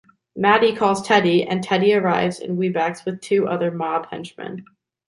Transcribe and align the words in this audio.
Matty 0.35 0.75
calls 0.75 1.03
Teddy 1.07 1.43
and 1.43 1.63
Teddy 1.63 1.93
arrives 1.93 2.39
in 2.39 2.57
Wibaux 2.57 3.05
with 3.05 3.21
two 3.21 3.47
other 3.47 3.69
mob 3.69 4.07
henchmen. 4.09 4.65